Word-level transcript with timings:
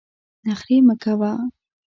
نخرې 0.47 0.77
مه 0.87 0.95
کوه! 1.01 1.31